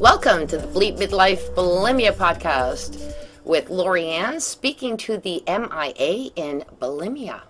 Welcome 0.00 0.46
to 0.46 0.56
the 0.56 0.66
Bleep 0.66 0.96
Midlife 0.96 1.54
Bulimia 1.54 2.12
podcast 2.12 3.14
with 3.44 3.68
Lorianne 3.68 4.40
speaking 4.40 4.96
to 4.96 5.18
the 5.18 5.42
MIA 5.46 6.30
in 6.36 6.64
bulimia. 6.80 7.42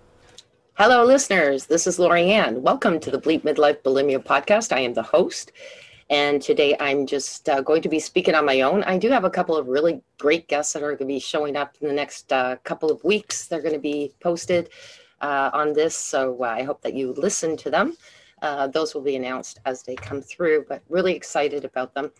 Hello, 0.75 1.05
listeners. 1.05 1.67
This 1.67 1.87
is 1.87 1.99
Lorianne. 1.99 2.61
Welcome 2.61 2.99
to 2.99 3.11
the 3.13 3.21
Bleep 3.21 3.43
Midlife 3.43 3.83
Bulimia 3.83 4.19
podcast. 4.19 4.73
I 4.73 4.81
am 4.81 4.95
the 4.95 5.03
host, 5.05 5.53
and 6.11 6.43
today 6.43 6.77
I'm 6.81 7.07
just 7.07 7.49
uh, 7.49 7.60
going 7.60 7.83
to 7.83 7.88
be 7.88 8.01
speaking 8.01 8.35
on 8.35 8.47
my 8.47 8.62
own. 8.62 8.82
I 8.82 8.98
do 8.98 9.10
have 9.10 9.22
a 9.22 9.30
couple 9.30 9.56
of 9.56 9.69
really 9.69 10.03
great 10.19 10.48
guests 10.48 10.72
that 10.72 10.82
are 10.82 10.96
going 10.96 10.98
to 10.98 11.04
be 11.04 11.21
showing 11.21 11.54
up 11.56 11.76
in 11.80 11.87
the 11.87 11.94
next 11.94 12.32
uh, 12.32 12.56
couple 12.64 12.90
of 12.90 13.04
weeks. 13.04 13.46
They're 13.46 13.62
going 13.62 13.74
to 13.74 13.78
be 13.78 14.12
posted 14.19 14.71
uh, 15.21 15.51
on 15.53 15.72
this, 15.72 15.94
so 15.94 16.42
uh, 16.42 16.48
I 16.48 16.64
hope 16.64 16.82
that 16.82 16.95
you 16.95 17.12
listen 17.12 17.56
to 17.59 17.70
them. 17.70 17.96
Uh, 18.43 18.66
those 18.66 18.95
will 18.95 19.02
be 19.02 19.16
announced 19.16 19.61
as 19.65 19.83
they 19.83 19.95
come 19.95 20.23
through, 20.23 20.65
but 20.69 20.83
really 20.88 21.15
excited 21.15 21.65
about 21.65 21.95
them. 21.95 22.11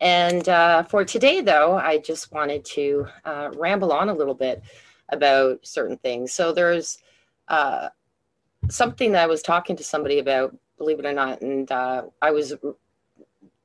And 0.00 0.48
uh, 0.48 0.82
for 0.82 1.04
today, 1.04 1.40
though, 1.40 1.76
I 1.76 1.98
just 1.98 2.32
wanted 2.32 2.64
to 2.66 3.06
uh, 3.24 3.50
ramble 3.54 3.92
on 3.92 4.08
a 4.08 4.14
little 4.14 4.34
bit 4.34 4.62
about 5.10 5.60
certain 5.62 5.96
things. 5.98 6.32
So 6.32 6.52
there's 6.52 6.98
uh, 7.48 7.88
something 8.68 9.12
that 9.12 9.22
I 9.22 9.26
was 9.26 9.42
talking 9.42 9.76
to 9.76 9.84
somebody 9.84 10.18
about, 10.18 10.56
believe 10.78 10.98
it 10.98 11.06
or 11.06 11.12
not, 11.12 11.40
and 11.42 11.70
uh, 11.70 12.02
I 12.20 12.32
was 12.32 12.54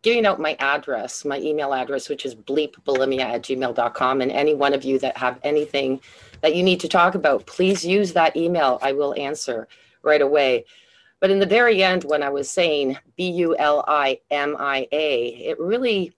giving 0.04 0.26
out 0.26 0.40
my 0.40 0.56
address, 0.60 1.26
my 1.26 1.40
email 1.40 1.74
address, 1.74 2.08
which 2.08 2.26
is 2.26 2.36
bleepbulimia 2.36 3.22
at 3.22 3.42
gmail.com. 3.42 4.22
And 4.22 4.32
any 4.32 4.54
one 4.54 4.74
of 4.74 4.84
you 4.84 5.00
that 5.00 5.18
have 5.18 5.40
anything 5.44 6.00
that 6.42 6.56
you 6.56 6.64
need 6.64 6.80
to 6.82 6.88
talk 6.88 7.16
about, 7.16 7.46
please 7.46 7.84
use 7.84 8.14
that 8.14 8.38
email. 8.38 8.80
I 8.82 8.94
will 8.94 9.14
answer 9.16 9.68
right 10.04 10.22
away. 10.22 10.66
But 11.20 11.32
in 11.32 11.40
the 11.40 11.46
very 11.46 11.84
end, 11.84 12.04
when 12.04 12.22
I 12.22 12.30
was 12.30 12.50
saying 12.50 12.98
B 13.16 13.30
U 13.32 13.56
L 13.58 13.84
I 13.88 14.20
M 14.30 14.56
I 14.60 14.88
A, 14.92 15.28
it 15.28 15.60
really 15.60 16.14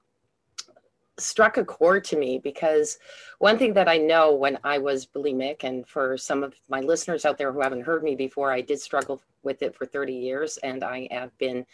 struck 1.18 1.58
a 1.58 1.66
chord 1.66 2.04
to 2.06 2.18
me 2.18 2.40
because 2.40 2.98
one 3.40 3.58
thing 3.58 3.74
that 3.74 3.90
I 3.90 3.98
know 3.98 4.34
when 4.34 4.58
I 4.64 4.78
was 4.78 5.06
bulimic, 5.06 5.64
and 5.64 5.88
for 5.88 6.18
some 6.18 6.44
of 6.44 6.54
my 6.70 6.80
listeners 6.80 7.26
out 7.26 7.38
there 7.38 7.52
who 7.52 7.62
haven't 7.62 7.82
heard 7.82 8.04
me 8.04 8.16
before, 8.16 8.52
I 8.52 8.62
did 8.62 8.80
struggle 8.80 9.22
with 9.44 9.62
it 9.62 9.76
for 9.76 9.86
30 9.86 10.14
years 10.14 10.58
and 10.58 10.84
I 10.84 11.08
have 11.12 11.38
been 11.38 11.66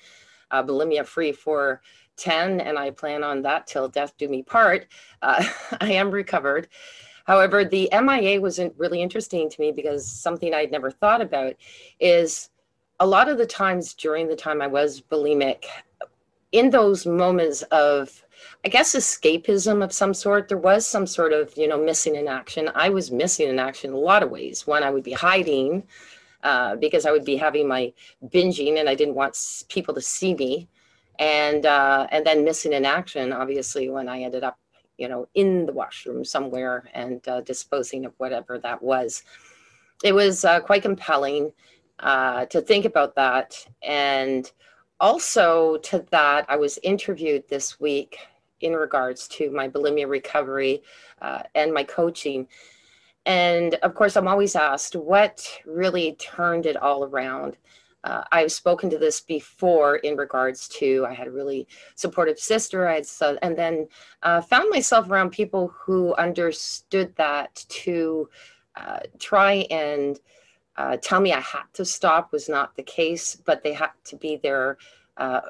uh, 0.51 0.63
bulimia 0.63 1.05
free 1.05 1.31
for 1.31 1.81
10, 2.17 2.61
and 2.61 2.77
I 2.77 2.91
plan 2.91 3.23
on 3.23 3.41
that 3.41 3.67
till 3.67 3.89
death 3.89 4.13
do 4.17 4.29
me 4.29 4.43
part. 4.43 4.87
Uh, 5.21 5.43
I 5.81 5.93
am 5.93 6.11
recovered. 6.11 6.67
However, 7.25 7.65
the 7.65 7.89
MIA 7.91 8.39
wasn't 8.39 8.73
really 8.77 9.01
interesting 9.01 9.49
to 9.49 9.61
me 9.61 9.71
because 9.71 10.07
something 10.07 10.53
I'd 10.53 10.71
never 10.71 10.91
thought 10.91 11.21
about 11.21 11.55
is 11.99 12.49
a 12.99 13.05
lot 13.05 13.29
of 13.29 13.37
the 13.37 13.45
times 13.45 13.93
during 13.93 14.27
the 14.27 14.35
time 14.35 14.61
I 14.61 14.67
was 14.67 15.01
bulimic, 15.01 15.65
in 16.51 16.69
those 16.69 17.05
moments 17.05 17.63
of, 17.63 18.23
I 18.63 18.69
guess, 18.69 18.95
escapism 18.95 19.83
of 19.83 19.91
some 19.91 20.13
sort, 20.13 20.47
there 20.47 20.57
was 20.57 20.87
some 20.87 21.05
sort 21.05 21.33
of, 21.33 21.55
you 21.57 21.67
know, 21.67 21.83
missing 21.83 22.15
in 22.15 22.27
action. 22.27 22.71
I 22.73 22.89
was 22.89 23.11
missing 23.11 23.49
in 23.49 23.59
action 23.59 23.89
in 23.89 23.95
a 23.95 23.99
lot 23.99 24.23
of 24.23 24.31
ways. 24.31 24.65
One, 24.65 24.83
I 24.83 24.89
would 24.89 25.03
be 25.03 25.11
hiding 25.11 25.83
uh, 26.43 26.77
because 26.77 27.05
I 27.05 27.11
would 27.11 27.25
be 27.25 27.35
having 27.35 27.67
my 27.67 27.91
binging 28.27 28.79
and 28.79 28.87
I 28.87 28.95
didn't 28.95 29.15
want 29.15 29.37
people 29.67 29.93
to 29.95 30.01
see 30.01 30.33
me. 30.33 30.69
And, 31.19 31.65
uh, 31.65 32.07
and 32.11 32.25
then 32.25 32.45
missing 32.45 32.73
in 32.73 32.85
action, 32.85 33.33
obviously, 33.33 33.89
when 33.89 34.07
I 34.07 34.21
ended 34.21 34.43
up, 34.43 34.57
you 34.97 35.09
know, 35.09 35.27
in 35.33 35.65
the 35.65 35.73
washroom 35.73 36.23
somewhere 36.23 36.89
and 36.93 37.25
uh, 37.27 37.41
disposing 37.41 38.05
of 38.05 38.13
whatever 38.17 38.57
that 38.59 38.81
was. 38.81 39.23
It 40.03 40.13
was 40.13 40.45
uh, 40.45 40.61
quite 40.61 40.83
compelling 40.83 41.51
uh, 41.99 42.45
to 42.45 42.61
think 42.61 42.85
about 42.85 43.15
that. 43.15 43.65
And 43.81 44.51
also 44.99 45.77
to 45.77 46.05
that, 46.11 46.45
I 46.49 46.55
was 46.55 46.79
interviewed 46.83 47.47
this 47.47 47.79
week 47.79 48.17
in 48.61 48.73
regards 48.73 49.27
to 49.27 49.51
my 49.51 49.67
bulimia 49.67 50.07
recovery 50.07 50.81
uh, 51.21 51.43
and 51.53 51.73
my 51.73 51.83
coaching. 51.83 52.47
And 53.25 53.75
of 53.75 53.95
course, 53.95 54.15
I'm 54.15 54.27
always 54.27 54.55
asked 54.55 54.95
what 54.95 55.47
really 55.65 56.13
turned 56.13 56.65
it 56.65 56.77
all 56.77 57.03
around. 57.03 57.57
Uh, 58.03 58.23
I've 58.31 58.51
spoken 58.51 58.89
to 58.91 58.99
this 58.99 59.19
before 59.19 59.95
in 59.97 60.15
regards 60.15 60.67
to 60.69 61.07
I 61.09 61.13
had 61.13 61.27
a 61.27 61.31
really 61.31 61.67
supportive 61.95 62.37
sister. 62.37 62.87
I 62.87 62.95
had 62.95 63.05
so, 63.07 63.35
and 63.41 63.57
then 63.57 63.87
uh, 64.21 64.41
found 64.41 64.69
myself 64.69 65.09
around 65.09 65.31
people 65.31 65.73
who 65.75 66.13
understood 66.15 67.15
that 67.15 67.65
to 67.69 68.29
uh, 68.75 68.99
try 69.17 69.65
and 69.71 70.19
uh, 70.77 70.97
tell 71.01 71.19
me 71.19 71.33
I 71.33 71.39
had 71.39 71.63
to 71.73 71.85
stop 71.85 72.31
was 72.31 72.49
not 72.49 72.75
the 72.75 72.83
case, 72.83 73.35
but 73.35 73.63
they 73.63 73.73
had 73.73 73.91
to 74.05 74.15
be 74.15 74.37
there. 74.41 74.77
Uh, 75.17 75.41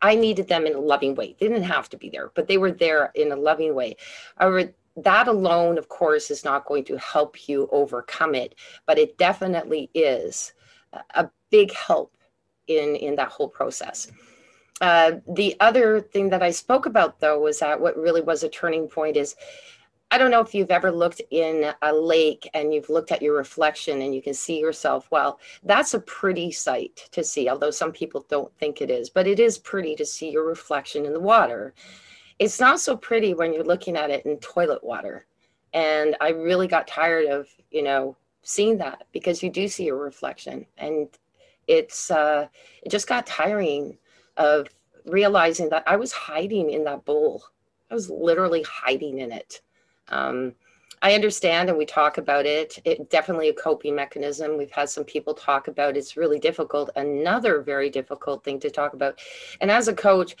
I 0.00 0.14
needed 0.14 0.48
them 0.48 0.66
in 0.66 0.74
a 0.74 0.80
loving 0.80 1.14
way. 1.14 1.36
They 1.38 1.48
didn't 1.48 1.64
have 1.64 1.88
to 1.90 1.96
be 1.96 2.08
there, 2.08 2.30
but 2.34 2.48
they 2.48 2.56
were 2.56 2.72
there 2.72 3.10
in 3.14 3.32
a 3.32 3.36
loving 3.36 3.74
way. 3.74 3.96
However, 4.36 4.72
that 4.96 5.28
alone, 5.28 5.78
of 5.78 5.88
course, 5.88 6.30
is 6.30 6.44
not 6.44 6.64
going 6.64 6.84
to 6.84 6.96
help 6.98 7.48
you 7.48 7.68
overcome 7.72 8.34
it, 8.34 8.54
but 8.86 8.98
it 8.98 9.18
definitely 9.18 9.90
is 9.94 10.52
a 11.14 11.28
big 11.50 11.72
help 11.72 12.16
in 12.66 12.96
in 12.96 13.16
that 13.16 13.28
whole 13.28 13.48
process. 13.48 14.10
Uh, 14.80 15.12
the 15.28 15.56
other 15.60 16.00
thing 16.00 16.30
that 16.30 16.42
I 16.42 16.50
spoke 16.50 16.86
about, 16.86 17.20
though, 17.20 17.38
was 17.38 17.58
that 17.58 17.80
what 17.80 17.96
really 17.96 18.22
was 18.22 18.42
a 18.42 18.48
turning 18.48 18.88
point 18.88 19.16
is 19.16 19.36
I 20.12 20.18
don't 20.18 20.32
know 20.32 20.40
if 20.40 20.54
you've 20.54 20.72
ever 20.72 20.90
looked 20.90 21.22
in 21.30 21.72
a 21.82 21.92
lake 21.92 22.50
and 22.52 22.74
you've 22.74 22.90
looked 22.90 23.12
at 23.12 23.22
your 23.22 23.36
reflection 23.36 24.02
and 24.02 24.12
you 24.12 24.20
can 24.20 24.34
see 24.34 24.58
yourself. 24.58 25.06
Well, 25.12 25.38
that's 25.62 25.94
a 25.94 26.00
pretty 26.00 26.50
sight 26.50 27.08
to 27.12 27.22
see, 27.22 27.48
although 27.48 27.70
some 27.70 27.92
people 27.92 28.26
don't 28.28 28.52
think 28.58 28.80
it 28.80 28.90
is, 28.90 29.08
but 29.08 29.28
it 29.28 29.38
is 29.38 29.56
pretty 29.56 29.94
to 29.94 30.04
see 30.04 30.30
your 30.30 30.44
reflection 30.44 31.06
in 31.06 31.12
the 31.12 31.20
water. 31.20 31.74
It's 32.40 32.58
not 32.58 32.80
so 32.80 32.96
pretty 32.96 33.34
when 33.34 33.52
you're 33.52 33.62
looking 33.62 33.96
at 33.96 34.10
it 34.10 34.26
in 34.26 34.38
toilet 34.38 34.82
water. 34.82 35.26
And 35.74 36.16
I 36.20 36.30
really 36.30 36.66
got 36.66 36.88
tired 36.88 37.26
of, 37.26 37.46
you 37.70 37.84
know, 37.84 38.16
seeing 38.42 38.78
that 38.78 39.04
because 39.12 39.44
you 39.44 39.50
do 39.50 39.68
see 39.68 39.84
your 39.84 40.02
reflection 40.02 40.66
and 40.78 41.08
it's 41.68 42.10
uh 42.10 42.48
it 42.82 42.88
just 42.88 43.06
got 43.06 43.26
tiring 43.26 43.96
of 44.38 44.66
realizing 45.04 45.68
that 45.68 45.84
I 45.86 45.96
was 45.96 46.10
hiding 46.10 46.70
in 46.70 46.82
that 46.84 47.04
bowl. 47.04 47.44
I 47.90 47.94
was 47.94 48.10
literally 48.10 48.62
hiding 48.62 49.18
in 49.18 49.30
it 49.30 49.60
um, 50.10 50.54
I 51.02 51.14
understand 51.14 51.70
and 51.70 51.78
we 51.78 51.86
talk 51.86 52.18
about 52.18 52.44
it. 52.44 52.78
It 52.84 53.08
definitely 53.08 53.48
a 53.48 53.54
coping 53.54 53.94
mechanism. 53.94 54.58
We've 54.58 54.70
had 54.70 54.90
some 54.90 55.04
people 55.04 55.32
talk 55.32 55.68
about 55.68 55.96
it's 55.96 56.16
really 56.16 56.38
difficult. 56.38 56.90
Another 56.96 57.62
very 57.62 57.88
difficult 57.88 58.44
thing 58.44 58.60
to 58.60 58.70
talk 58.70 58.92
about. 58.92 59.18
And 59.62 59.70
as 59.70 59.88
a 59.88 59.94
coach, 59.94 60.36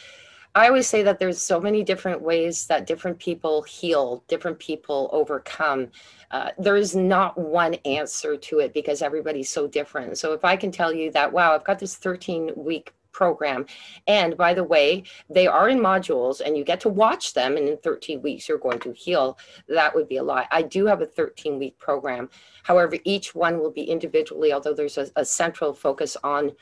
I 0.54 0.66
always 0.66 0.88
say 0.88 1.02
that 1.04 1.18
there's 1.18 1.40
so 1.40 1.60
many 1.60 1.84
different 1.84 2.20
ways 2.20 2.66
that 2.66 2.86
different 2.86 3.18
people 3.18 3.62
heal, 3.62 4.24
different 4.26 4.58
people 4.58 5.08
overcome. 5.12 5.88
Uh, 6.32 6.50
there 6.58 6.76
is 6.76 6.96
not 6.96 7.38
one 7.38 7.74
answer 7.84 8.36
to 8.36 8.58
it 8.58 8.74
because 8.74 9.00
everybody's 9.00 9.48
so 9.48 9.68
different. 9.68 10.18
So 10.18 10.32
if 10.32 10.44
I 10.44 10.56
can 10.56 10.72
tell 10.72 10.92
you 10.92 11.10
that, 11.12 11.32
wow, 11.32 11.54
I've 11.54 11.64
got 11.64 11.78
this 11.78 11.94
13 11.94 12.50
week 12.56 12.92
program. 13.12 13.66
And 14.06 14.36
by 14.36 14.54
the 14.54 14.64
way, 14.64 15.04
they 15.28 15.46
are 15.46 15.68
in 15.68 15.78
modules 15.78 16.40
and 16.40 16.56
you 16.56 16.64
get 16.64 16.80
to 16.80 16.88
watch 16.88 17.34
them. 17.34 17.56
And 17.56 17.68
in 17.68 17.76
13 17.78 18.22
weeks, 18.22 18.48
you're 18.48 18.58
going 18.58 18.80
to 18.80 18.92
heal. 18.92 19.38
That 19.68 19.94
would 19.94 20.08
be 20.08 20.18
a 20.18 20.22
lot. 20.22 20.46
I 20.50 20.62
do 20.62 20.86
have 20.86 21.00
a 21.02 21.06
13 21.06 21.58
week 21.58 21.78
program. 21.78 22.28
However, 22.62 22.96
each 23.04 23.34
one 23.34 23.58
will 23.58 23.70
be 23.70 23.82
individually, 23.82 24.52
although 24.52 24.74
there's 24.74 24.98
a, 24.98 25.08
a 25.16 25.24
central 25.24 25.72
focus 25.72 26.16
on 26.22 26.52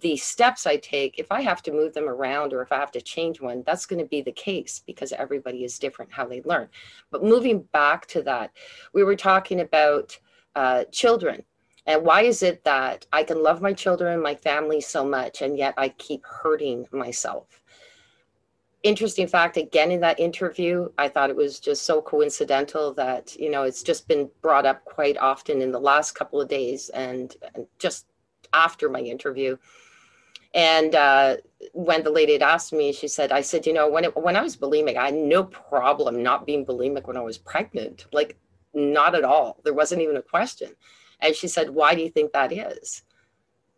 the 0.00 0.16
steps 0.16 0.66
I 0.66 0.76
take, 0.76 1.18
if 1.18 1.32
I 1.32 1.40
have 1.42 1.62
to 1.62 1.72
move 1.72 1.94
them 1.94 2.08
around 2.08 2.52
or 2.52 2.62
if 2.62 2.70
I 2.70 2.76
have 2.76 2.92
to 2.92 3.00
change 3.00 3.40
one, 3.40 3.64
that's 3.66 3.86
going 3.86 3.98
to 3.98 4.08
be 4.08 4.22
the 4.22 4.32
case 4.32 4.82
because 4.86 5.12
everybody 5.12 5.64
is 5.64 5.78
different 5.78 6.12
how 6.12 6.26
they 6.26 6.42
learn. 6.42 6.68
But 7.10 7.24
moving 7.24 7.62
back 7.72 8.06
to 8.08 8.22
that, 8.22 8.52
we 8.94 9.02
were 9.02 9.16
talking 9.16 9.60
about 9.60 10.16
uh, 10.54 10.84
children 10.92 11.42
and 11.86 12.04
why 12.04 12.22
is 12.22 12.42
it 12.42 12.64
that 12.64 13.06
I 13.12 13.22
can 13.22 13.42
love 13.42 13.62
my 13.62 13.72
children, 13.72 14.22
my 14.22 14.34
family 14.34 14.80
so 14.80 15.04
much, 15.04 15.42
and 15.42 15.56
yet 15.56 15.74
I 15.76 15.90
keep 15.90 16.24
hurting 16.24 16.86
myself? 16.92 17.62
Interesting 18.82 19.26
fact, 19.26 19.56
again, 19.56 19.90
in 19.90 20.00
that 20.00 20.18
interview, 20.18 20.88
I 20.96 21.08
thought 21.08 21.28
it 21.28 21.36
was 21.36 21.60
just 21.60 21.82
so 21.84 22.00
coincidental 22.00 22.94
that, 22.94 23.36
you 23.36 23.50
know, 23.50 23.64
it's 23.64 23.82
just 23.82 24.08
been 24.08 24.30
brought 24.40 24.64
up 24.64 24.84
quite 24.84 25.18
often 25.18 25.60
in 25.60 25.70
the 25.70 25.78
last 25.78 26.14
couple 26.14 26.40
of 26.40 26.48
days 26.48 26.88
and, 26.90 27.36
and 27.54 27.66
just 27.78 28.06
after 28.54 28.88
my 28.88 29.00
interview. 29.00 29.56
And 30.54 30.94
uh, 30.94 31.36
when 31.72 32.02
the 32.02 32.10
lady 32.10 32.32
had 32.32 32.42
asked 32.42 32.72
me, 32.72 32.92
she 32.92 33.06
said, 33.06 33.32
I 33.32 33.42
said, 33.42 33.66
you 33.66 33.72
know, 33.72 33.88
when, 33.88 34.04
it, 34.04 34.16
when 34.16 34.36
I 34.36 34.42
was 34.42 34.56
bulimic, 34.56 34.96
I 34.96 35.06
had 35.06 35.14
no 35.14 35.44
problem 35.44 36.22
not 36.22 36.46
being 36.46 36.64
bulimic 36.64 37.06
when 37.06 37.16
I 37.16 37.22
was 37.22 37.38
pregnant. 37.38 38.06
Like, 38.12 38.36
not 38.72 39.14
at 39.14 39.24
all. 39.24 39.58
There 39.62 39.74
wasn't 39.74 40.02
even 40.02 40.16
a 40.16 40.22
question. 40.22 40.70
And 41.22 41.34
she 41.34 41.48
said, 41.48 41.70
Why 41.70 41.94
do 41.94 42.02
you 42.02 42.10
think 42.10 42.32
that 42.32 42.52
is? 42.52 43.02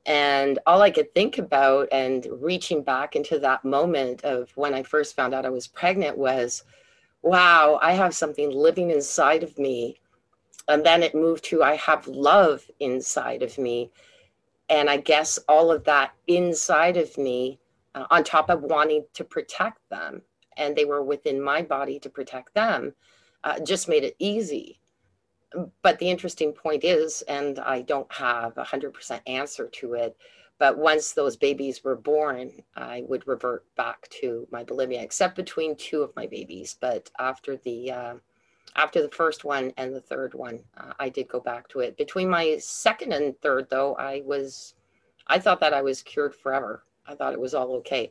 And 0.04 0.58
all 0.66 0.82
I 0.82 0.90
could 0.90 1.14
think 1.14 1.38
about 1.38 1.88
and 1.92 2.26
reaching 2.40 2.82
back 2.82 3.14
into 3.14 3.38
that 3.38 3.64
moment 3.64 4.24
of 4.24 4.50
when 4.56 4.74
I 4.74 4.82
first 4.82 5.14
found 5.14 5.32
out 5.32 5.46
I 5.46 5.50
was 5.50 5.68
pregnant 5.68 6.18
was, 6.18 6.64
wow, 7.22 7.78
I 7.80 7.92
have 7.92 8.14
something 8.14 8.50
living 8.50 8.90
inside 8.90 9.44
of 9.44 9.56
me. 9.58 10.00
And 10.68 10.84
then 10.84 11.02
it 11.02 11.14
moved 11.14 11.44
to, 11.44 11.62
I 11.62 11.76
have 11.76 12.06
love 12.08 12.68
inside 12.80 13.42
of 13.42 13.58
me. 13.58 13.90
And 14.68 14.90
I 14.90 14.96
guess 14.96 15.38
all 15.48 15.70
of 15.70 15.84
that 15.84 16.12
inside 16.26 16.96
of 16.96 17.16
me 17.16 17.60
uh, 17.94 18.06
on 18.10 18.24
top 18.24 18.50
of 18.50 18.62
wanting 18.62 19.04
to 19.14 19.24
protect 19.24 19.78
them, 19.90 20.22
and 20.56 20.74
they 20.74 20.84
were 20.84 21.02
within 21.02 21.40
my 21.40 21.62
body 21.62 21.98
to 22.00 22.08
protect 22.08 22.54
them, 22.54 22.94
uh, 23.44 23.60
just 23.60 23.88
made 23.88 24.04
it 24.04 24.16
easy. 24.18 24.78
But 25.82 25.98
the 25.98 26.10
interesting 26.10 26.52
point 26.52 26.84
is, 26.84 27.22
and 27.22 27.58
I 27.58 27.82
don't 27.82 28.12
have 28.12 28.56
a 28.56 28.64
100% 28.64 29.20
answer 29.26 29.68
to 29.68 29.94
it, 29.94 30.16
but 30.58 30.78
once 30.78 31.12
those 31.12 31.36
babies 31.36 31.82
were 31.82 31.96
born, 31.96 32.62
I 32.76 33.02
would 33.08 33.26
revert 33.26 33.64
back 33.74 34.08
to 34.20 34.46
my 34.50 34.64
bulimia, 34.64 35.02
except 35.02 35.34
between 35.34 35.76
two 35.76 36.02
of 36.02 36.14
my 36.14 36.26
babies. 36.26 36.76
But 36.80 37.10
after 37.18 37.56
the 37.56 37.90
uh, 37.90 38.14
after 38.76 39.02
the 39.02 39.10
first 39.10 39.44
one 39.44 39.72
and 39.76 39.94
the 39.94 40.00
third 40.00 40.34
one, 40.34 40.60
uh, 40.76 40.92
I 40.98 41.08
did 41.08 41.28
go 41.28 41.40
back 41.40 41.68
to 41.70 41.80
it. 41.80 41.96
Between 41.96 42.28
my 42.28 42.56
second 42.58 43.12
and 43.12 43.38
third, 43.40 43.68
though, 43.68 43.94
I 43.96 44.22
was, 44.24 44.74
I 45.26 45.38
thought 45.38 45.60
that 45.60 45.74
I 45.74 45.82
was 45.82 46.02
cured 46.02 46.34
forever. 46.34 46.84
I 47.06 47.14
thought 47.14 47.34
it 47.34 47.40
was 47.40 47.54
all 47.54 47.74
okay. 47.76 48.10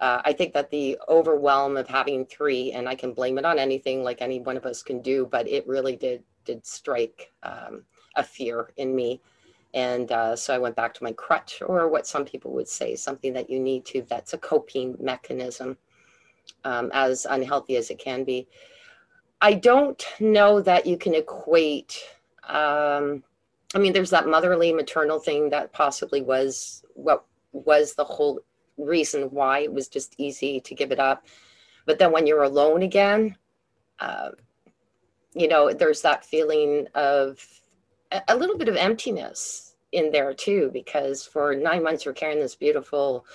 Uh, 0.00 0.20
I 0.24 0.32
think 0.32 0.52
that 0.54 0.70
the 0.70 0.98
overwhelm 1.08 1.76
of 1.76 1.88
having 1.88 2.26
three, 2.26 2.72
and 2.72 2.88
I 2.88 2.94
can 2.96 3.14
blame 3.14 3.38
it 3.38 3.44
on 3.44 3.58
anything 3.58 4.02
like 4.02 4.20
any 4.20 4.40
one 4.40 4.56
of 4.56 4.66
us 4.66 4.82
can 4.82 5.00
do, 5.00 5.26
but 5.30 5.48
it 5.48 5.66
really 5.66 5.96
did 5.96 6.22
did 6.44 6.66
strike 6.66 7.32
um, 7.42 7.82
a 8.16 8.22
fear 8.22 8.70
in 8.76 8.94
me. 8.94 9.20
And 9.74 10.12
uh, 10.12 10.36
so 10.36 10.54
I 10.54 10.58
went 10.58 10.76
back 10.76 10.94
to 10.94 11.02
my 11.02 11.12
crutch, 11.12 11.60
or 11.66 11.88
what 11.88 12.06
some 12.06 12.24
people 12.24 12.52
would 12.52 12.68
say, 12.68 12.94
something 12.94 13.32
that 13.32 13.50
you 13.50 13.58
need 13.58 13.84
to, 13.86 14.02
that's 14.02 14.32
a 14.32 14.38
coping 14.38 14.96
mechanism, 15.00 15.76
um, 16.64 16.90
as 16.94 17.26
unhealthy 17.28 17.76
as 17.76 17.90
it 17.90 17.98
can 17.98 18.22
be. 18.22 18.46
I 19.40 19.54
don't 19.54 20.02
know 20.20 20.60
that 20.60 20.86
you 20.86 20.96
can 20.96 21.14
equate. 21.14 22.00
Um, 22.44 23.24
I 23.74 23.78
mean, 23.78 23.92
there's 23.92 24.10
that 24.10 24.28
motherly 24.28 24.72
maternal 24.72 25.18
thing 25.18 25.50
that 25.50 25.72
possibly 25.72 26.22
was 26.22 26.84
what 26.94 27.24
was 27.52 27.94
the 27.94 28.04
whole 28.04 28.40
reason 28.78 29.24
why 29.24 29.60
it 29.60 29.72
was 29.72 29.88
just 29.88 30.14
easy 30.18 30.60
to 30.60 30.74
give 30.74 30.92
it 30.92 31.00
up. 31.00 31.26
But 31.84 31.98
then 31.98 32.12
when 32.12 32.26
you're 32.26 32.44
alone 32.44 32.82
again, 32.82 33.36
uh, 33.98 34.30
you 35.34 35.48
know, 35.48 35.72
there's 35.72 36.02
that 36.02 36.24
feeling 36.24 36.86
of 36.94 37.44
a, 38.28 38.36
little 38.36 38.56
bit 38.56 38.68
of 38.68 38.76
emptiness 38.76 39.74
in 39.92 40.12
there 40.12 40.32
too, 40.32 40.70
because 40.72 41.24
for 41.24 41.54
nine 41.54 41.82
months 41.82 42.04
you're 42.04 42.14
carrying 42.14 42.40
this 42.40 42.54
beautiful 42.54 43.26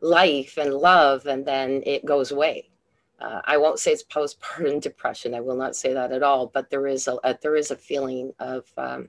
life 0.00 0.56
and 0.56 0.74
love, 0.74 1.26
and 1.26 1.44
then 1.44 1.82
it 1.84 2.04
goes 2.04 2.30
away 2.30 2.68
uh, 3.22 3.40
I 3.44 3.56
won't 3.56 3.78
say 3.78 3.92
it's 3.92 4.02
postpartum 4.02 4.80
depression. 4.80 5.34
I 5.34 5.40
will 5.40 5.56
not 5.56 5.76
say 5.76 5.94
that 5.94 6.12
at 6.12 6.22
all. 6.22 6.48
But 6.48 6.70
there 6.70 6.86
is 6.86 7.08
a, 7.08 7.16
a 7.24 7.38
there 7.40 7.56
is 7.56 7.70
a 7.70 7.76
feeling 7.76 8.32
of 8.38 8.66
um, 8.76 9.08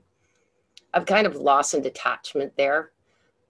of 0.94 1.06
kind 1.06 1.26
of 1.26 1.36
loss 1.36 1.74
and 1.74 1.82
detachment 1.82 2.56
there 2.56 2.92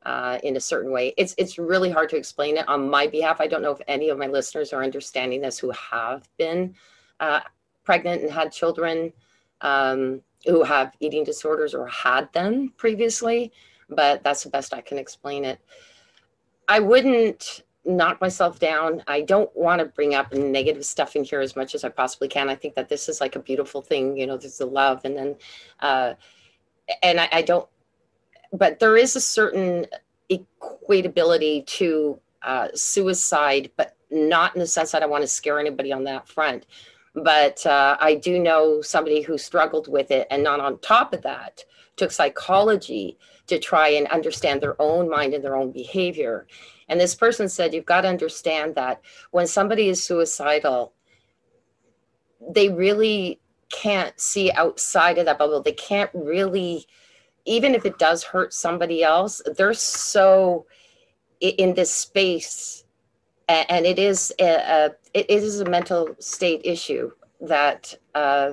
uh, 0.04 0.38
in 0.42 0.56
a 0.56 0.60
certain 0.60 0.90
way. 0.90 1.12
It's 1.16 1.34
it's 1.36 1.58
really 1.58 1.90
hard 1.90 2.08
to 2.10 2.16
explain 2.16 2.56
it 2.56 2.68
on 2.68 2.88
my 2.88 3.06
behalf. 3.06 3.40
I 3.40 3.46
don't 3.46 3.62
know 3.62 3.72
if 3.72 3.82
any 3.86 4.08
of 4.08 4.18
my 4.18 4.26
listeners 4.26 4.72
are 4.72 4.82
understanding 4.82 5.42
this 5.42 5.58
who 5.58 5.70
have 5.70 6.28
been 6.38 6.74
uh, 7.20 7.40
pregnant 7.84 8.22
and 8.22 8.30
had 8.30 8.52
children 8.52 9.12
um, 9.60 10.20
who 10.46 10.62
have 10.62 10.94
eating 11.00 11.24
disorders 11.24 11.74
or 11.74 11.86
had 11.86 12.32
them 12.32 12.72
previously. 12.76 13.52
But 13.88 14.24
that's 14.24 14.42
the 14.42 14.50
best 14.50 14.74
I 14.74 14.80
can 14.80 14.98
explain 14.98 15.44
it. 15.44 15.60
I 16.68 16.80
wouldn't 16.80 17.62
knock 17.84 18.20
myself 18.20 18.58
down. 18.58 19.02
I 19.06 19.20
don't 19.20 19.54
want 19.54 19.80
to 19.80 19.84
bring 19.86 20.14
up 20.14 20.32
negative 20.32 20.84
stuff 20.84 21.16
in 21.16 21.24
here 21.24 21.40
as 21.40 21.54
much 21.54 21.74
as 21.74 21.84
I 21.84 21.90
possibly 21.90 22.28
can. 22.28 22.48
I 22.48 22.54
think 22.54 22.74
that 22.74 22.88
this 22.88 23.08
is 23.08 23.20
like 23.20 23.36
a 23.36 23.40
beautiful 23.40 23.82
thing, 23.82 24.16
you 24.16 24.26
know, 24.26 24.36
there's 24.36 24.58
the 24.58 24.66
love 24.66 25.04
and 25.04 25.16
then, 25.16 25.36
uh, 25.80 26.14
and 27.02 27.20
I, 27.20 27.28
I 27.30 27.42
don't, 27.42 27.68
but 28.52 28.78
there 28.78 28.96
is 28.96 29.16
a 29.16 29.20
certain 29.20 29.86
equatability 30.30 31.66
to 31.66 32.18
uh, 32.42 32.68
suicide, 32.74 33.70
but 33.76 33.96
not 34.10 34.54
in 34.54 34.60
the 34.60 34.66
sense 34.66 34.92
that 34.92 35.02
I 35.02 35.06
want 35.06 35.22
to 35.22 35.28
scare 35.28 35.58
anybody 35.58 35.92
on 35.92 36.04
that 36.04 36.28
front. 36.28 36.66
But 37.14 37.64
uh, 37.64 37.96
I 38.00 38.16
do 38.16 38.38
know 38.38 38.82
somebody 38.82 39.22
who 39.22 39.38
struggled 39.38 39.88
with 39.88 40.10
it, 40.10 40.26
and 40.30 40.42
not 40.42 40.60
on 40.60 40.78
top 40.80 41.12
of 41.12 41.22
that, 41.22 41.64
took 41.96 42.10
psychology 42.10 43.18
to 43.46 43.58
try 43.58 43.88
and 43.88 44.06
understand 44.08 44.60
their 44.60 44.80
own 44.80 45.08
mind 45.08 45.34
and 45.34 45.44
their 45.44 45.56
own 45.56 45.70
behavior. 45.70 46.46
And 46.88 47.00
this 47.00 47.14
person 47.14 47.48
said, 47.48 47.72
You've 47.72 47.86
got 47.86 48.02
to 48.02 48.08
understand 48.08 48.74
that 48.74 49.00
when 49.30 49.46
somebody 49.46 49.88
is 49.88 50.02
suicidal, 50.02 50.92
they 52.50 52.68
really 52.68 53.40
can't 53.70 54.18
see 54.20 54.50
outside 54.52 55.18
of 55.18 55.26
that 55.26 55.38
bubble. 55.38 55.62
They 55.62 55.72
can't 55.72 56.10
really, 56.14 56.86
even 57.44 57.74
if 57.74 57.86
it 57.86 57.98
does 57.98 58.22
hurt 58.22 58.52
somebody 58.52 59.02
else, 59.02 59.40
they're 59.56 59.74
so 59.74 60.66
in 61.40 61.74
this 61.74 61.92
space. 61.92 62.83
And 63.48 63.84
it 63.84 63.98
is 63.98 64.32
a, 64.38 64.44
a 64.44 64.90
it 65.12 65.28
is 65.28 65.60
a 65.60 65.68
mental 65.68 66.16
state 66.18 66.62
issue 66.64 67.10
that 67.40 67.94
uh, 68.14 68.52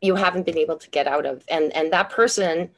you 0.00 0.14
haven't 0.14 0.46
been 0.46 0.56
able 0.56 0.76
to 0.76 0.88
get 0.90 1.06
out 1.06 1.26
of. 1.26 1.44
And 1.48 1.72
and 1.74 1.92
that 1.92 2.10
person 2.10 2.70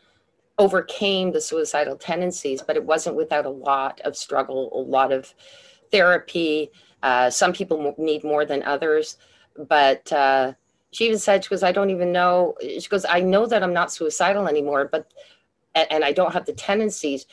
overcame 0.58 1.32
the 1.32 1.40
suicidal 1.40 1.96
tendencies, 1.96 2.60
but 2.60 2.76
it 2.76 2.84
wasn't 2.84 3.16
without 3.16 3.46
a 3.46 3.50
lot 3.50 4.00
of 4.02 4.16
struggle, 4.16 4.70
a 4.74 4.78
lot 4.78 5.10
of 5.10 5.32
therapy. 5.90 6.70
Uh, 7.02 7.30
some 7.30 7.52
people 7.52 7.94
need 7.96 8.22
more 8.22 8.44
than 8.44 8.62
others, 8.64 9.16
but 9.56 10.12
uh, 10.12 10.52
she 10.90 11.06
even 11.06 11.18
said, 11.18 11.42
she 11.42 11.50
goes, 11.50 11.62
I 11.62 11.72
don't 11.72 11.90
even 11.90 12.12
know. 12.12 12.56
She 12.60 12.88
goes, 12.88 13.06
I 13.08 13.20
know 13.20 13.46
that 13.46 13.62
I'm 13.62 13.72
not 13.72 13.90
suicidal 13.90 14.48
anymore, 14.48 14.88
but, 14.90 15.10
and, 15.74 15.90
and 15.90 16.04
I 16.04 16.12
don't 16.12 16.32
have 16.32 16.44
the 16.44 16.52
tendencies, 16.52 17.24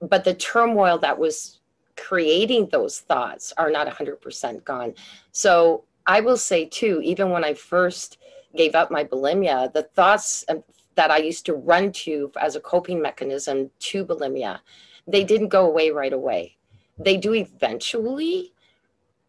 but 0.00 0.24
the 0.24 0.34
turmoil 0.34 0.98
that 0.98 1.18
was 1.18 1.55
creating 1.96 2.68
those 2.70 3.00
thoughts 3.00 3.52
are 3.56 3.70
not 3.70 3.86
100% 3.86 4.64
gone. 4.64 4.94
So 5.32 5.84
I 6.06 6.20
will 6.20 6.36
say 6.36 6.66
too, 6.66 7.00
even 7.02 7.30
when 7.30 7.44
I 7.44 7.54
first 7.54 8.18
gave 8.56 8.74
up 8.74 8.90
my 8.90 9.04
bulimia, 9.04 9.72
the 9.72 9.82
thoughts 9.82 10.44
um, 10.48 10.62
that 10.94 11.10
I 11.10 11.18
used 11.18 11.46
to 11.46 11.54
run 11.54 11.92
to 11.92 12.32
as 12.40 12.56
a 12.56 12.60
coping 12.60 13.00
mechanism 13.00 13.70
to 13.78 14.04
bulimia, 14.04 14.60
they 15.06 15.24
didn't 15.24 15.48
go 15.48 15.66
away 15.66 15.90
right 15.90 16.12
away. 16.12 16.56
They 16.98 17.16
do 17.16 17.34
eventually, 17.34 18.52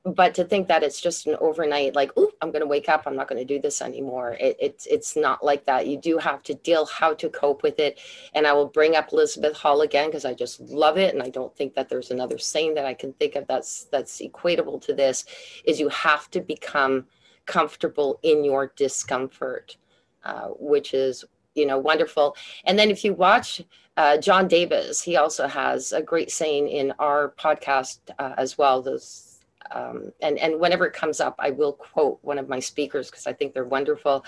but 0.06 0.34
to 0.36 0.46
think 0.46 0.68
that 0.68 0.84
it's 0.84 1.02
just 1.02 1.28
an 1.28 1.36
overnight, 1.42 1.96
like, 1.96 2.12
oh, 2.16 2.32
I'm 2.42 2.52
going 2.52 2.62
to 2.62 2.68
wake 2.68 2.88
up, 2.88 3.04
I'm 3.06 3.16
not 3.16 3.28
going 3.28 3.46
to 3.46 3.54
do 3.54 3.62
this 3.62 3.82
anymore. 3.82 4.38
It, 4.40 4.56
it's 4.60 4.86
it's 4.86 5.16
not 5.16 5.44
like 5.44 5.66
that. 5.66 5.88
You 5.88 5.98
do 5.98 6.18
have 6.18 6.44
to 6.44 6.54
deal 6.54 6.86
how 6.86 7.14
to 7.16 7.30
cope 7.30 7.64
with 7.64 7.80
it. 7.80 8.00
And 8.34 8.48
I 8.48 8.54
will 8.54 8.68
bring 8.68 8.96
up 8.96 9.12
Elizabeth 9.12 9.58
Hall 9.58 9.82
again 9.82 10.08
because 10.08 10.26
I 10.26 10.34
just 10.34 10.62
love 10.62 10.98
it, 10.98 11.14
and 11.14 11.22
I 11.22 11.30
don't 11.30 11.56
think 11.56 11.74
that 11.76 11.90
there's 11.90 12.12
another 12.12 12.38
saying 12.38 12.76
that 12.76 12.86
I 12.86 12.94
can 12.94 13.14
think 13.14 13.36
of 13.36 13.48
that's 13.48 13.86
that's 13.86 14.22
equatable 14.22 14.82
to 14.86 14.94
this. 14.94 15.26
Is 15.66 15.80
you 15.80 15.90
have 15.90 16.30
to 16.32 16.42
become 16.42 17.06
comfortable 17.46 18.20
in 18.24 18.44
your 18.44 18.74
discomfort, 18.76 19.78
uh, 20.24 20.48
which 20.60 20.94
is 20.94 21.26
you 21.56 21.66
know 21.66 21.80
wonderful 21.80 22.36
and 22.66 22.78
then 22.78 22.92
if 22.92 23.04
you 23.04 23.14
watch 23.14 23.64
uh, 23.98 24.16
john 24.16 24.48
davis 24.48 25.02
he 25.02 25.16
also 25.16 25.48
has 25.48 25.92
a 25.92 26.02
great 26.04 26.30
saying 26.30 26.68
in 26.68 26.94
our 27.00 27.34
podcast 27.40 27.98
uh, 28.20 28.36
as 28.38 28.60
well 28.60 28.80
those 28.80 29.27
um, 29.72 30.12
and 30.22 30.38
and 30.40 30.60
whenever 30.60 30.86
it 30.86 30.94
comes 30.94 31.20
up 31.20 31.36
i 31.40 31.50
will 31.50 31.74
quote 31.74 32.20
one 32.22 32.38
of 32.38 32.48
my 32.50 32.60
speakers 32.60 33.10
because 33.10 33.28
i 33.28 33.34
think 33.34 33.54
they're 33.54 33.66
wonderful 33.66 34.26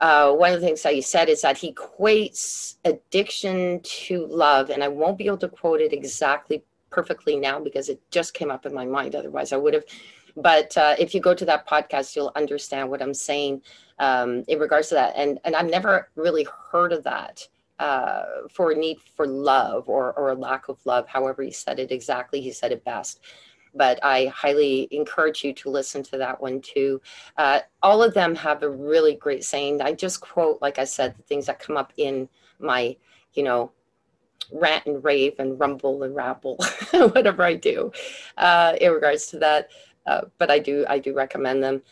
uh, 0.00 0.32
one 0.32 0.52
of 0.52 0.60
the 0.60 0.66
things 0.66 0.80
that 0.82 0.94
he 0.94 1.00
said 1.00 1.28
is 1.28 1.42
that 1.42 1.58
he 1.58 1.72
equates 1.72 2.76
addiction 2.84 3.80
to 3.82 4.26
love 4.26 4.70
and 4.70 4.82
i 4.82 4.88
won't 4.88 5.18
be 5.18 5.26
able 5.26 5.38
to 5.38 5.48
quote 5.48 5.80
it 5.80 5.92
exactly 5.92 6.62
perfectly 6.90 7.36
now 7.36 7.60
because 7.60 7.88
it 7.88 8.00
just 8.10 8.32
came 8.32 8.50
up 8.50 8.64
in 8.64 8.72
my 8.72 8.86
mind 8.86 9.14
otherwise 9.14 9.52
i 9.52 9.56
would 9.56 9.74
have 9.74 9.84
but 10.36 10.76
uh, 10.76 10.94
if 11.00 11.14
you 11.14 11.20
go 11.20 11.34
to 11.34 11.44
that 11.44 11.66
podcast 11.66 12.14
you'll 12.14 12.32
understand 12.36 12.88
what 12.88 13.02
i'm 13.02 13.14
saying 13.14 13.60
um, 13.98 14.44
in 14.48 14.58
regards 14.58 14.88
to 14.88 14.94
that. 14.94 15.14
And 15.16 15.38
and 15.44 15.54
I've 15.54 15.70
never 15.70 16.10
really 16.14 16.46
heard 16.70 16.92
of 16.92 17.04
that 17.04 17.46
uh, 17.78 18.22
for 18.50 18.72
a 18.72 18.76
need 18.76 18.98
for 19.16 19.26
love 19.26 19.88
or 19.88 20.12
or 20.14 20.30
a 20.30 20.34
lack 20.34 20.68
of 20.68 20.78
love. 20.84 21.06
However, 21.08 21.42
he 21.42 21.50
said 21.50 21.78
it 21.78 21.90
exactly. 21.90 22.40
He 22.40 22.52
said 22.52 22.72
it 22.72 22.84
best. 22.84 23.20
But 23.78 23.98
I 24.04 24.26
highly 24.26 24.88
encourage 24.90 25.42
you 25.44 25.54
to 25.54 25.70
listen 25.70 26.02
to 26.04 26.18
that 26.18 26.40
one 26.40 26.60
too. 26.60 27.00
Uh, 27.36 27.60
all 27.82 28.02
of 28.02 28.12
them 28.12 28.34
have 28.34 28.62
a 28.62 28.68
really 28.68 29.14
great 29.14 29.44
saying. 29.44 29.80
I 29.80 29.92
just 29.92 30.20
quote, 30.20 30.60
like 30.60 30.78
I 30.78 30.84
said, 30.84 31.16
the 31.16 31.22
things 31.22 31.46
that 31.46 31.60
come 31.60 31.76
up 31.76 31.92
in 31.96 32.28
my, 32.58 32.96
you 33.32 33.44
know, 33.44 33.72
rant 34.52 34.86
and 34.86 35.02
rave 35.02 35.34
and 35.38 35.58
rumble 35.58 36.02
and 36.02 36.14
rabble, 36.14 36.58
whatever 36.92 37.42
I 37.42 37.54
do, 37.54 37.92
uh, 38.36 38.74
in 38.80 38.92
regards 38.92 39.26
to 39.28 39.38
that. 39.38 39.70
Uh, 40.06 40.22
but 40.38 40.50
I 40.50 40.58
do, 40.58 40.84
I 40.88 40.98
do 40.98 41.14
recommend 41.14 41.62
them. 41.62 41.82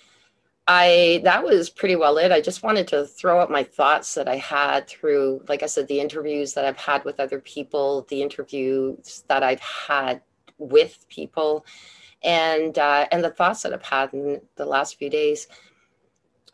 I 0.68 1.20
that 1.22 1.44
was 1.44 1.70
pretty 1.70 1.94
well 1.94 2.18
it. 2.18 2.32
I 2.32 2.40
just 2.40 2.64
wanted 2.64 2.88
to 2.88 3.06
throw 3.06 3.40
up 3.40 3.50
my 3.50 3.62
thoughts 3.62 4.14
that 4.14 4.26
I 4.26 4.36
had 4.36 4.88
through, 4.88 5.44
like 5.48 5.62
I 5.62 5.66
said, 5.66 5.86
the 5.86 6.00
interviews 6.00 6.54
that 6.54 6.64
I've 6.64 6.76
had 6.76 7.04
with 7.04 7.20
other 7.20 7.38
people, 7.40 8.04
the 8.08 8.20
interviews 8.20 9.22
that 9.28 9.44
I've 9.44 9.60
had 9.60 10.22
with 10.58 11.06
people, 11.08 11.64
and 12.22 12.78
uh, 12.78 13.06
and 13.12 13.22
the 13.22 13.30
thoughts 13.30 13.62
that 13.62 13.72
I've 13.72 13.82
had 13.82 14.12
in 14.12 14.40
the 14.56 14.66
last 14.66 14.96
few 14.98 15.10
days. 15.10 15.48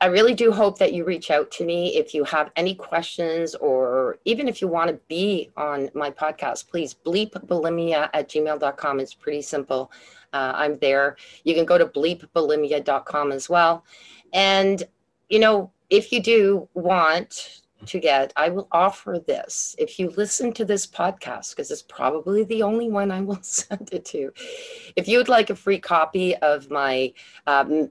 I 0.02 0.06
really 0.06 0.34
do 0.34 0.50
hope 0.50 0.78
that 0.78 0.92
you 0.92 1.04
reach 1.04 1.30
out 1.30 1.52
to 1.52 1.64
me 1.64 1.96
if 1.96 2.12
you 2.12 2.24
have 2.24 2.50
any 2.56 2.74
questions 2.74 3.54
or 3.54 4.18
even 4.24 4.48
if 4.48 4.60
you 4.60 4.66
want 4.66 4.90
to 4.90 4.98
be 5.06 5.50
on 5.56 5.90
my 5.94 6.10
podcast, 6.10 6.68
please 6.68 6.92
bleepbulimia 7.06 8.10
at 8.12 8.28
gmail.com. 8.28 8.98
It's 8.98 9.14
pretty 9.14 9.42
simple. 9.42 9.92
Uh, 10.32 10.54
I'm 10.56 10.76
there. 10.78 11.16
You 11.44 11.54
can 11.54 11.64
go 11.64 11.78
to 11.78 11.86
bleepbulimia.com 11.86 13.30
as 13.30 13.48
well. 13.48 13.84
And, 14.32 14.82
you 15.28 15.38
know, 15.38 15.70
if 15.88 16.10
you 16.10 16.20
do 16.20 16.68
want 16.74 17.61
to 17.86 17.98
get, 17.98 18.32
I 18.36 18.48
will 18.48 18.68
offer 18.72 19.18
this. 19.26 19.74
If 19.78 19.98
you 19.98 20.10
listen 20.10 20.52
to 20.54 20.64
this 20.64 20.86
podcast, 20.86 21.50
because 21.50 21.70
it's 21.70 21.82
probably 21.82 22.44
the 22.44 22.62
only 22.62 22.88
one 22.88 23.10
I 23.10 23.20
will 23.20 23.38
send 23.42 23.90
it 23.92 24.04
to, 24.06 24.32
if 24.96 25.08
you 25.08 25.18
would 25.18 25.28
like 25.28 25.50
a 25.50 25.56
free 25.56 25.78
copy 25.78 26.36
of 26.36 26.70
my 26.70 27.12
um, 27.46 27.90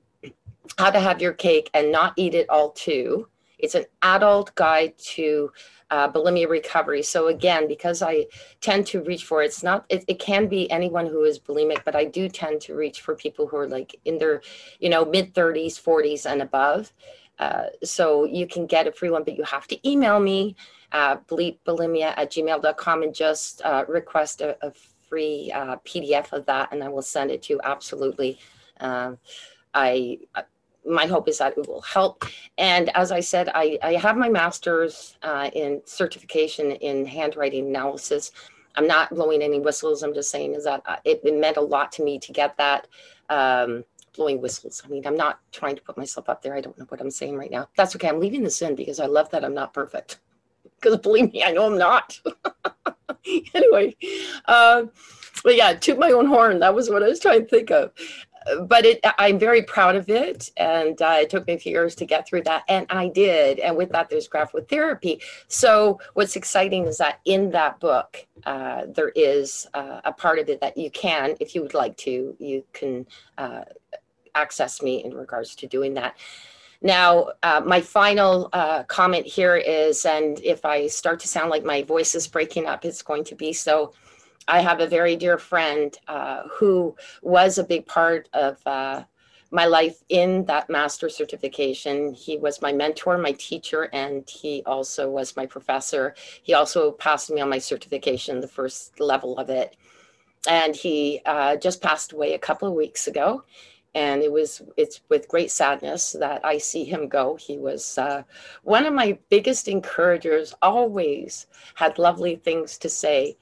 how 0.78 0.92
to 0.92 1.00
have 1.00 1.22
your 1.22 1.34
cake 1.34 1.70
and 1.74 1.92
not 1.92 2.14
eat 2.16 2.34
it 2.34 2.50
all 2.50 2.72
too. 2.72 3.28
It's 3.60 3.76
an 3.76 3.86
adult 4.02 4.56
guide 4.56 4.98
to 5.16 5.52
uh, 5.92 6.12
bulimia 6.12 6.50
recovery. 6.50 7.04
So 7.04 7.28
again, 7.28 7.68
because 7.68 8.02
I 8.02 8.26
tend 8.60 8.88
to 8.88 9.04
reach 9.04 9.26
for 9.26 9.44
it's 9.44 9.62
not 9.62 9.86
it, 9.90 10.04
it 10.08 10.20
can 10.20 10.48
be 10.48 10.72
anyone 10.72 11.06
who 11.06 11.24
is 11.26 11.38
bulimic, 11.38 11.84
but 11.84 11.96
I 11.96 12.06
do 12.06 12.28
tend 12.28 12.62
to 12.62 12.76
reach 12.76 13.02
for 13.02 13.14
people 13.16 13.46
who 13.46 13.58
are 13.58 13.68
like 13.68 14.00
in 14.06 14.18
their, 14.18 14.42
you 14.80 14.90
know, 14.90 15.06
mid 15.06 15.34
30s, 15.34 15.80
40s 15.80 16.26
and 16.26 16.42
above. 16.42 16.94
Uh, 17.42 17.66
so 17.84 18.24
you 18.24 18.46
can 18.46 18.68
get 18.68 18.86
a 18.86 18.92
free 18.92 19.10
one, 19.10 19.24
but 19.24 19.36
you 19.36 19.44
have 19.44 19.68
to 19.68 19.90
email 19.90 20.20
me, 20.20 20.56
uh, 20.92 21.18
bleepbulimia 21.18 22.14
at 22.16 22.32
gmail.com 22.32 23.02
and 23.02 23.16
just 23.16 23.62
uh, 23.66 23.84
request 23.88 24.42
a, 24.42 24.56
a 24.66 24.72
free 25.10 25.52
uh, 25.54 25.76
PDF 25.78 26.32
of 26.32 26.46
that 26.46 26.72
and 26.72 26.84
I 26.84 26.88
will 26.88 27.02
send 27.02 27.32
it 27.32 27.42
to 27.44 27.54
you 27.54 27.62
absolutely. 27.64 28.40
Um, 28.80 29.18
I 29.74 30.20
my 30.86 31.06
hope 31.06 31.28
is 31.28 31.38
that 31.38 31.58
it 31.58 31.68
will 31.68 31.82
help. 31.82 32.26
And 32.58 32.90
as 32.96 33.12
I 33.12 33.20
said, 33.20 33.50
I, 33.54 33.78
I 33.84 33.94
have 33.94 34.18
my 34.18 34.30
master's 34.30 35.16
uh, 35.22 35.50
in 35.54 35.82
certification 35.86 36.72
in 36.72 37.06
handwriting 37.06 37.68
analysis. 37.68 38.32
I'm 38.76 38.88
not 38.88 39.14
blowing 39.14 39.42
any 39.42 39.60
whistles. 39.60 40.02
I'm 40.02 40.14
just 40.14 40.32
saying 40.32 40.56
is 40.56 40.64
that 40.64 40.82
uh, 40.86 40.98
it, 41.06 41.22
it 41.24 41.40
meant 41.40 41.58
a 41.58 41.62
lot 41.62 41.92
to 41.94 42.04
me 42.04 42.20
to 42.20 42.32
get 42.32 42.58
that. 42.58 42.88
Um, 43.30 43.84
blowing 44.16 44.42
whistles. 44.42 44.82
I 44.86 44.88
mean, 44.88 45.06
I'm 45.06 45.18
not 45.18 45.40
trying 45.52 45.76
to 45.76 45.82
put 45.82 45.98
myself 45.98 46.30
up 46.30 46.42
there. 46.42 46.56
I 46.56 46.62
don't 46.62 46.78
know 46.78 46.86
what 46.90 47.02
I'm 47.02 47.12
saying 47.12 47.38
right 47.38 47.52
now. 47.52 47.68
That's 47.76 47.96
okay. 47.96 48.10
I'm 48.10 48.20
leaving 48.20 48.44
this 48.44 48.62
in 48.62 48.76
because 48.76 49.00
I 49.00 49.06
love 49.06 49.30
that 49.32 49.46
I'm 49.46 49.54
not 49.54 49.74
perfect. 49.74 50.20
Because 50.80 50.98
believe 50.98 51.32
me, 51.32 51.44
I 51.44 51.52
know 51.52 51.68
I'm 51.68 51.78
not. 51.78 52.20
anyway, 53.54 53.96
uh, 54.46 54.86
but 55.44 55.56
yeah, 55.56 55.74
toot 55.74 56.00
my 56.00 56.10
own 56.10 56.26
horn. 56.26 56.58
That 56.58 56.74
was 56.74 56.90
what 56.90 57.04
I 57.04 57.08
was 57.08 57.20
trying 57.20 57.42
to 57.42 57.48
think 57.48 57.70
of 57.70 57.92
but 58.64 58.86
it, 58.86 59.00
I'm 59.18 59.38
very 59.38 59.62
proud 59.62 59.96
of 59.96 60.10
it. 60.10 60.52
And 60.58 61.02
uh, 61.02 61.18
it 61.22 61.30
took 61.30 61.48
me 61.48 61.54
a 61.54 61.60
few 61.60 61.72
years 61.72 61.96
to 61.96 62.06
get 62.06 62.28
through 62.28 62.44
that. 62.44 62.64
And 62.68 62.86
I 62.90 63.08
did. 63.08 63.60
And 63.60 63.76
with 63.76 63.90
that, 63.92 64.10
there's 64.10 64.28
graphotherapy. 64.28 65.22
So 65.48 66.00
what's 66.14 66.36
exciting 66.36 66.86
is 66.86 66.98
that 66.98 67.20
in 67.26 67.52
that 67.52 67.80
book, 67.80 68.26
uh, 68.46 68.86
there 68.88 69.12
is 69.16 69.68
uh, 69.74 70.02
a 70.04 70.12
part 70.12 70.40
of 70.40 70.50
it 70.50 70.62
that 70.62 70.78
you 70.78 70.90
can, 70.92 71.36
if 71.40 71.54
you 71.54 71.62
would 71.62 71.74
like 71.74 71.98
to, 71.98 72.36
you 72.40 72.64
can 72.74 73.06
uh, 73.38 73.64
access 74.36 74.82
me 74.82 75.04
in 75.04 75.14
regards 75.14 75.56
to 75.56 75.68
doing 75.68 75.94
that. 75.96 76.18
Now, 76.82 77.30
uh, 77.44 77.62
my 77.64 77.80
final 77.80 78.50
uh, 78.54 78.84
comment 78.84 79.26
here 79.26 79.56
is, 79.56 80.04
and 80.06 80.40
if 80.44 80.66
I 80.66 80.88
start 80.88 81.20
to 81.20 81.28
sound 81.28 81.52
like 81.52 81.64
my 81.64 81.84
voice 81.84 82.16
is 82.16 82.28
breaking 82.28 82.66
up, 82.66 82.86
it's 82.86 83.04
going 83.04 83.24
to 83.26 83.36
be 83.36 83.54
so. 83.54 83.94
I 84.48 84.62
have 84.62 84.80
a 84.80 84.88
very 84.88 85.16
dear 85.16 85.38
friend 85.38 85.96
uh, 86.08 86.44
who 86.52 86.96
was 87.22 87.60
a 87.60 87.64
big 87.64 87.86
part 87.86 88.28
of 88.34 88.58
uh, 88.66 89.04
my 89.52 89.66
life 89.66 90.02
in 90.10 90.46
that 90.46 90.70
master 90.70 91.10
certification. 91.10 92.14
He 92.14 92.38
was 92.38 92.62
my 92.62 92.72
mentor, 92.74 93.18
my 93.18 93.34
teacher, 93.34 93.90
and 93.94 94.28
he 94.28 94.64
also 94.66 95.10
was 95.10 95.36
my 95.36 95.46
professor. 95.46 96.16
He 96.42 96.56
also 96.56 96.92
passed 96.94 97.30
me 97.30 97.42
on 97.42 97.50
my 97.50 97.60
certification, 97.60 98.40
the 98.40 98.48
first 98.48 99.00
level 99.00 99.38
of 99.38 99.50
it. 99.50 99.76
And 100.48 100.76
he 100.76 101.22
uh, 101.26 101.58
just 101.58 101.82
passed 101.82 102.14
away 102.14 102.34
a 102.34 102.40
couple 102.40 102.68
of 102.68 102.74
weeks 102.74 103.08
ago. 103.08 103.44
And 103.94 104.22
it 104.22 104.32
was 104.32 104.62
it's 104.78 105.02
with 105.10 105.28
great 105.28 105.52
sadness 105.52 106.14
that 106.14 106.46
I 106.46 106.58
see 106.58 106.86
him 106.86 107.10
go. 107.10 107.36
He 107.36 107.58
was 107.58 107.98
uh, 107.98 108.24
one 108.64 108.86
of 108.86 108.94
my 108.94 109.18
biggest 109.30 109.68
encouragers. 109.68 110.54
Always 110.62 111.48
had 111.76 112.00
lovely 112.00 112.36
things 112.38 112.78
to 112.80 112.90
say 112.90 113.38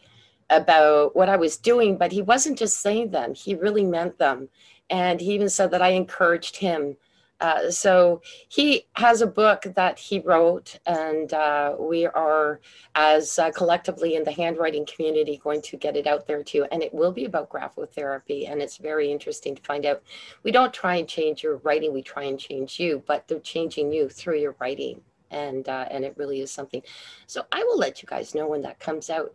about 0.50 1.16
what 1.16 1.30
I 1.30 1.36
was 1.36 1.58
doing, 1.58 1.98
but 1.98 2.12
he 2.12 2.22
wasn't 2.22 2.58
just 2.58 2.82
saying 2.82 3.12
them, 3.12 3.34
he 3.34 3.54
really 3.56 3.86
meant 3.86 4.18
them. 4.18 4.50
And 4.90 5.22
he 5.22 5.34
even 5.34 5.50
said 5.50 5.72
that 5.72 5.82
I 5.82 5.90
encouraged 5.90 6.58
him. 6.58 6.98
Uh, 7.42 7.72
so 7.72 8.22
he 8.50 8.86
has 8.94 9.22
a 9.22 9.28
book 9.28 9.64
that 9.76 9.98
he 9.98 10.20
wrote, 10.20 10.78
and 10.86 11.34
uh, 11.34 11.74
we 11.80 12.06
are, 12.06 12.60
as 12.96 13.40
uh, 13.40 13.50
collectively 13.52 14.16
in 14.16 14.24
the 14.24 14.32
handwriting 14.32 14.86
community, 14.86 15.40
going 15.42 15.62
to 15.62 15.78
get 15.78 15.96
it 15.96 16.06
out 16.06 16.28
there 16.28 16.44
too. 16.44 16.66
And 16.72 16.84
it 16.84 16.94
will 16.94 17.14
be 17.14 17.26
about 17.26 17.50
graphotherapy, 17.50 18.52
and 18.52 18.62
it's 18.62 18.78
very 18.78 19.12
interesting 19.12 19.56
to 19.56 19.62
find 19.62 19.86
out. 19.86 20.04
We 20.44 20.52
don't 20.52 20.74
try 20.74 20.96
and 20.96 21.08
change 21.08 21.42
your 21.42 21.58
writing; 21.58 21.94
we 21.94 22.02
try 22.02 22.24
and 22.24 22.38
change 22.38 22.80
you, 22.80 23.04
but 23.08 23.28
they're 23.28 23.40
changing 23.40 23.94
you 23.94 24.10
through 24.10 24.40
your 24.40 24.56
writing, 24.60 25.02
and 25.32 25.68
uh, 25.70 25.88
and 25.90 26.04
it 26.04 26.16
really 26.18 26.42
is 26.42 26.52
something. 26.52 26.82
So 27.26 27.46
I 27.54 27.64
will 27.64 27.78
let 27.78 28.02
you 28.02 28.08
guys 28.08 28.36
know 28.36 28.48
when 28.48 28.62
that 28.64 28.80
comes 28.80 29.10
out. 29.10 29.34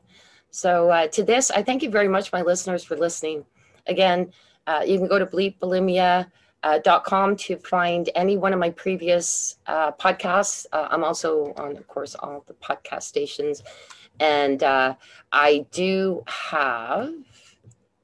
So 0.51 0.91
uh, 0.91 1.09
to 1.09 1.23
this, 1.25 1.51
I 1.51 1.63
thank 1.63 1.83
you 1.83 1.91
very 1.91 2.09
much, 2.09 2.33
my 2.33 2.43
listeners, 2.43 2.85
for 2.85 2.97
listening. 2.97 3.45
Again, 3.87 4.31
you 4.87 4.99
can 4.99 5.09
go 5.09 5.19
to 5.19 5.27
bleepbulimia.com 5.27 6.31
uh, 6.65 6.79
to 6.79 7.57
find 7.59 8.11
any 8.15 8.37
one 8.39 8.55
of 8.55 8.59
my 8.59 8.71
previous 8.71 9.59
uh, 9.67 9.93
podcasts. 9.93 10.65
Uh, 10.73 10.89
I'm 10.91 11.05
also 11.05 11.53
on, 11.57 11.77
of 11.77 11.87
course, 11.87 12.15
all 12.15 12.43
the 12.47 12.55
podcast 12.55 13.03
stations. 13.03 13.63
And 14.19 14.63
uh, 14.63 14.95
I 15.31 15.67
do 15.71 16.23
have 16.27 17.13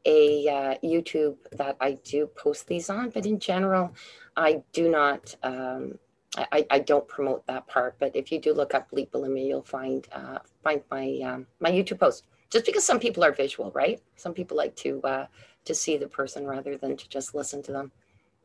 a 0.05 0.49
uh, 0.49 0.75
YouTube 0.85 1.37
that 1.53 1.77
I 1.81 1.93
do 2.05 2.27
post 2.27 2.67
these 2.67 2.91
on, 2.91 3.11
but 3.11 3.25
in 3.25 3.39
general, 3.39 3.95
I 4.37 4.63
do 4.73 4.91
not. 4.91 5.35
Um, 5.43 5.99
I, 6.37 6.65
I 6.71 6.79
don't 6.79 7.09
promote 7.09 7.45
that 7.49 7.67
part, 7.67 7.97
but 7.99 8.15
if 8.15 8.31
you 8.31 8.41
do 8.41 8.55
look 8.55 8.73
up 8.73 8.89
Bleep 8.91 9.11
Bulimia, 9.11 9.49
you'll 9.49 9.63
find 9.63 10.07
uh, 10.13 10.39
find 10.63 10.81
my 10.91 11.19
um, 11.25 11.47
my 11.59 11.71
YouTube 11.71 11.99
post 11.99 12.25
just 12.51 12.67
because 12.67 12.85
some 12.85 13.01
people 13.01 13.25
are 13.25 13.33
visual, 13.33 13.73
right? 13.73 14.01
Some 14.17 14.33
people 14.33 14.57
like 14.57 14.77
to 14.77 15.01
uh, 15.03 15.27
to 15.65 15.75
see 15.75 15.97
the 15.97 16.07
person 16.07 16.47
rather 16.47 16.77
than 16.77 16.97
to 16.97 17.09
just 17.09 17.35
listen 17.35 17.63
to 17.65 17.73
them. 17.73 17.91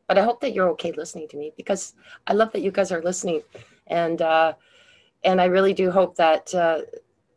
But 0.08 0.18
I 0.18 0.22
hope 0.22 0.40
that 0.40 0.52
you're 0.52 0.68
okay 0.70 0.92
listening 0.92 1.28
to 1.28 1.36
me 1.36 1.52
because 1.56 1.94
I 2.26 2.32
love 2.32 2.52
that 2.52 2.62
you 2.62 2.70
guys 2.70 2.92
are 2.92 3.02
listening, 3.02 3.42
and 3.86 4.22
uh, 4.22 4.54
and 5.24 5.40
I 5.40 5.46
really 5.46 5.74
do 5.74 5.90
hope 5.90 6.16
that 6.16 6.54
uh, 6.54 6.82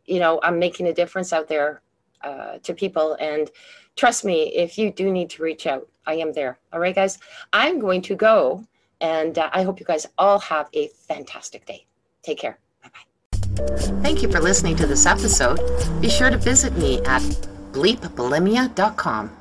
you 0.06 0.20
know 0.20 0.40
I'm 0.42 0.58
making 0.58 0.86
a 0.86 0.94
difference 0.94 1.32
out 1.32 1.48
there 1.48 1.82
uh, 2.22 2.58
to 2.58 2.74
people. 2.74 3.16
And 3.20 3.50
trust 3.96 4.24
me, 4.24 4.54
if 4.54 4.78
you 4.78 4.92
do 4.92 5.10
need 5.10 5.30
to 5.30 5.42
reach 5.42 5.66
out, 5.66 5.88
I 6.06 6.14
am 6.14 6.32
there. 6.32 6.58
All 6.72 6.80
right, 6.80 6.94
guys. 6.94 7.18
I'm 7.52 7.78
going 7.78 8.02
to 8.02 8.14
go, 8.14 8.64
and 9.00 9.38
uh, 9.38 9.50
I 9.52 9.62
hope 9.62 9.80
you 9.80 9.86
guys 9.86 10.06
all 10.18 10.38
have 10.38 10.68
a 10.72 10.88
fantastic 10.88 11.66
day. 11.66 11.86
Take 12.22 12.38
care. 12.38 12.58
Bye 12.82 12.90
bye. 12.94 13.76
Thank 14.02 14.22
you 14.22 14.30
for 14.30 14.40
listening 14.40 14.76
to 14.76 14.86
this 14.86 15.06
episode. 15.06 15.58
Be 16.00 16.08
sure 16.08 16.30
to 16.30 16.38
visit 16.38 16.76
me 16.76 17.00
at 17.04 17.22
bleepbulimia.com. 17.72 19.39